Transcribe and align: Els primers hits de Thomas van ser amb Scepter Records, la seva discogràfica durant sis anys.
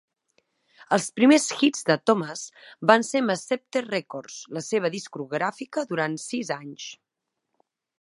Els 0.95 1.03
primers 1.19 1.45
hits 1.67 1.85
de 1.89 1.97
Thomas 2.11 2.41
van 2.93 3.07
ser 3.11 3.23
amb 3.25 3.35
Scepter 3.43 3.85
Records, 3.91 4.41
la 4.59 4.67
seva 4.73 4.95
discogràfica 4.99 5.89
durant 5.93 6.21
sis 6.29 6.55
anys. 6.61 6.93